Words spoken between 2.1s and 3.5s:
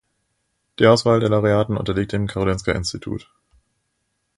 dem Karolinska-Institut.